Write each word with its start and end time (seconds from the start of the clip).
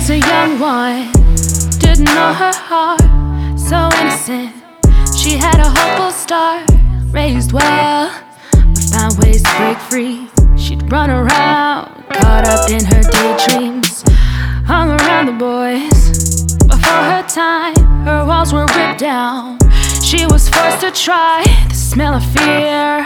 was 0.00 0.08
a 0.08 0.18
young 0.18 0.58
one, 0.58 1.12
didn't 1.78 2.04
know 2.04 2.32
her 2.32 2.54
heart, 2.54 3.02
so 3.60 3.76
innocent. 4.00 4.50
She 5.14 5.36
had 5.36 5.60
a 5.60 5.68
hopeful 5.68 6.10
start, 6.10 6.70
raised 7.10 7.52
well, 7.52 8.10
but 8.50 8.84
found 8.94 9.18
ways 9.18 9.42
to 9.42 9.52
break 9.58 9.78
free. 9.90 10.26
She'd 10.56 10.90
run 10.90 11.10
around, 11.10 11.92
caught 12.14 12.46
up 12.46 12.70
in 12.70 12.82
her 12.82 13.02
daydreams, 13.02 14.02
hung 14.64 14.88
around 14.88 15.26
the 15.26 15.36
boys. 15.36 16.56
Before 16.64 17.02
her 17.12 17.24
time, 17.28 17.76
her 18.06 18.24
walls 18.24 18.54
were 18.54 18.64
ripped 18.74 19.00
down. 19.00 19.58
She 20.02 20.24
was 20.24 20.48
forced 20.48 20.80
to 20.80 20.92
try 20.92 21.44
the 21.68 21.74
smell 21.74 22.14
of 22.14 22.24
fear, 22.32 23.02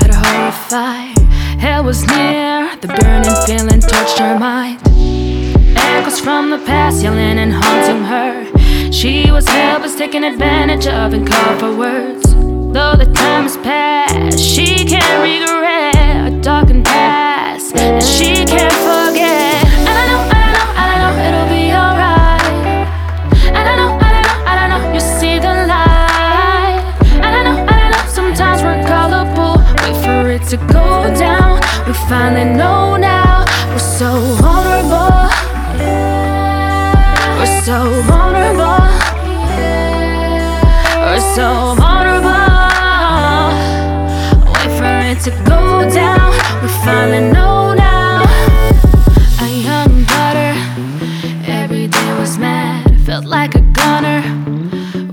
had 0.00 0.12
her 0.12 0.20
horrified. 0.26 1.16
Hell 1.60 1.84
was 1.84 2.04
near, 2.08 2.74
the 2.80 2.88
burning 2.88 3.36
feeling 3.46 3.80
touched 3.80 4.18
her 4.18 4.36
mind. 4.36 4.91
Echoes 6.02 6.18
from 6.18 6.50
the 6.50 6.58
past 6.58 7.00
yelling 7.00 7.38
and 7.38 7.52
haunting 7.52 8.02
her. 8.02 8.90
She 8.90 9.30
was 9.30 9.46
helpless, 9.46 9.94
taken 9.94 10.24
advantage 10.24 10.88
of, 10.88 11.12
and 11.12 11.24
called 11.24 11.60
for 11.60 11.76
words. 11.76 12.24
Though 12.74 12.96
the 12.96 13.06
time 13.14 13.44
has 13.44 13.56
passed, 13.58 14.40
she 14.40 14.84
can't 14.84 15.22
regret 15.22 16.26
a 16.26 16.40
darkened 16.40 16.86
past 16.86 17.76
that 17.76 18.02
she 18.02 18.44
can't 18.44 18.74
forget. 18.82 19.62
And 19.78 19.94
I 20.02 20.06
know, 20.10 20.22
I 20.34 20.42
know, 20.54 20.66
I 20.82 20.92
know 20.98 21.12
it'll 21.26 21.48
be 21.54 21.70
alright. 21.70 22.42
And 23.46 23.64
I 23.70 23.76
know, 23.76 23.90
I 24.02 24.10
know, 24.18 24.50
I 24.50 24.66
know 24.70 24.92
you 24.94 24.98
see 24.98 25.38
the 25.38 25.54
light. 25.70 26.82
And 27.22 27.32
I 27.38 27.42
know, 27.46 27.56
I 27.62 27.90
know 27.92 28.04
sometimes 28.10 28.60
we're 28.64 28.82
gullible. 28.90 29.62
Wait 29.84 29.96
for 30.02 30.28
it 30.32 30.42
to 30.50 30.56
go 30.66 31.14
down. 31.14 31.60
We 31.86 31.92
finally 32.10 32.56
know 32.56 32.96
now 32.96 33.44
we're 33.70 33.78
so 33.78 34.10
so 37.72 38.02
vulnerable. 38.02 38.84
We're 41.04 41.24
so 41.36 41.74
vulnerable. 41.80 42.60
Wait 44.52 44.70
for 44.78 44.94
it 45.10 45.18
to 45.26 45.30
go 45.52 45.88
down. 45.88 46.32
We 46.60 46.68
finally 46.84 47.32
know 47.32 47.72
now. 47.72 48.24
A 49.40 49.48
young 49.68 50.04
daughter, 50.04 50.52
every 51.46 51.86
day 51.86 52.10
was 52.20 52.36
mad. 52.36 53.00
Felt 53.06 53.24
like 53.24 53.54
a 53.54 53.62
gunner 53.80 54.20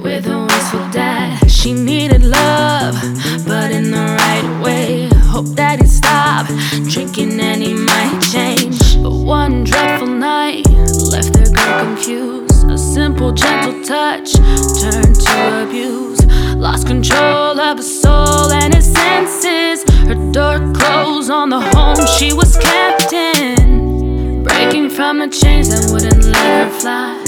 with 0.03 0.27
a 0.27 0.39
wistful 0.43 0.85
dad. 0.91 1.49
She 1.49 1.71
needed 1.71 2.23
love, 2.23 2.95
but 3.47 3.71
in 3.71 3.89
the 3.89 4.05
right 4.23 4.47
way. 4.61 5.07
Hope 5.33 5.47
that 5.55 5.79
he'd 5.79 5.89
stop 5.89 6.45
drinking 6.91 7.39
and 7.39 7.63
gentle 13.39 13.83
touch 13.83 14.33
turned 14.81 15.15
to 15.15 15.63
abuse. 15.63 16.25
Lost 16.55 16.87
control 16.87 17.59
of 17.59 17.77
her 17.77 17.83
soul 17.83 18.51
and 18.51 18.73
his 18.73 18.91
senses. 18.91 19.83
Her 20.07 20.31
door 20.31 20.57
closed 20.73 21.31
on 21.31 21.49
the 21.49 21.61
home 21.61 22.05
she 22.17 22.33
was 22.33 22.57
kept 22.57 23.13
in. 23.13 24.43
Breaking 24.43 24.89
from 24.89 25.19
the 25.19 25.27
chains 25.27 25.69
that 25.69 25.91
wouldn't 25.91 26.23
let 26.25 26.67
her 26.67 26.79
fly. 26.79 27.23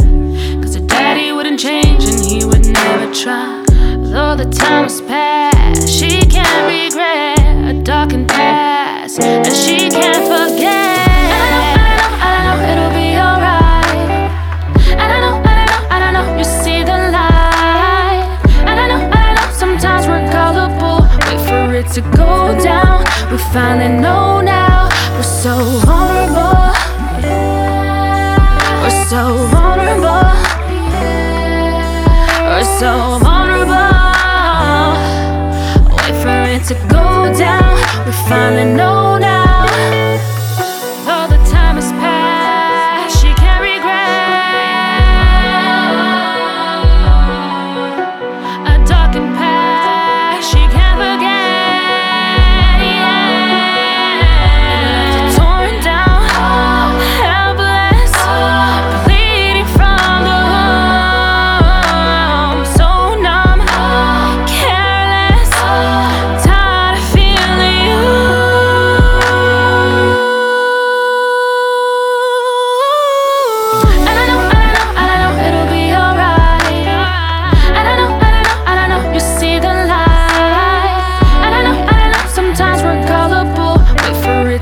Cause 0.61 0.75
her 0.75 0.85
daddy 0.85 1.31
wouldn't 1.31 1.59
change 1.59 2.03
and 2.05 2.19
he 2.23 2.45
would 2.45 2.65
never 2.65 3.13
try. 3.13 3.63
Though 4.11 4.35
the 4.35 4.49
time 4.51 4.83
has 4.83 5.01
passed, 5.01 5.87
she 5.87 6.19
can't 6.21 6.65
regret 6.67 7.39
a 7.69 7.81
darkened 7.81 8.27
past 8.27 9.21
to 21.93 22.01
go 22.15 22.57
down. 22.63 23.03
We 23.29 23.37
finally 23.51 23.99
know 23.99 24.39
now 24.39 24.87
we're 25.15 25.23
so 25.23 25.55
vulnerable. 25.83 26.71
We're 28.81 29.05
so 29.09 29.21
vulnerable. 29.51 30.23
We're 32.47 32.79
so 32.79 33.19
vulnerable. 33.19 33.91
Wait 35.97 36.15
for 36.23 36.39
it 36.55 36.63
to 36.69 36.75
go 36.87 37.33
down. 37.37 37.75
We 38.05 38.13
finally 38.29 38.73
know 38.73 39.17
now. 39.17 39.40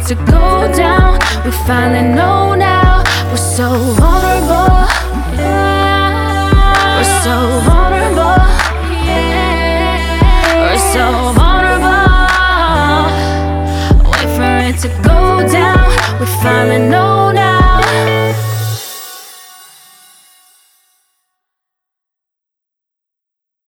to 0.10 0.16
go 0.16 0.72
down. 0.76 1.20
We 1.46 1.52
finally 1.68 2.16
know 2.16 2.56
now 2.56 3.04
we're 3.30 3.38
so 3.38 3.70
vulnerable. 3.94 4.88
Yeah. 5.38 6.50
We're 6.98 7.22
so 7.22 7.36
vulnerable. 7.70 8.42
Yeah. 9.06 10.66
We're 10.66 10.86
so 10.96 11.06
vulnerable. 11.38 12.10
Wait 14.10 14.30
for 14.36 14.54
it 14.68 14.78
to 14.82 14.90
go 15.04 15.48
down. 15.48 15.90
We 16.20 16.26
finally 16.42 16.90
know. 16.90 17.09